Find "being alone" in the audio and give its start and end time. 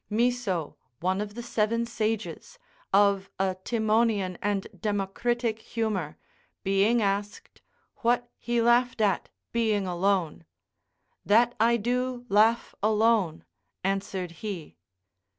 9.51-10.43